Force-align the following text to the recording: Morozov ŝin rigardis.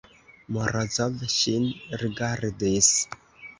Morozov 0.55 1.19
ŝin 1.35 1.69
rigardis. 2.05 2.93